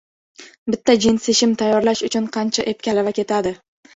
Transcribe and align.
Bitta 0.75 0.95
jinsi 1.03 1.35
shim 1.41 1.53
tayyorlash 1.59 2.03
uchun 2.09 2.31
qancha 2.39 2.65
ip-kalava 2.73 3.13
ketadi? 3.21 3.55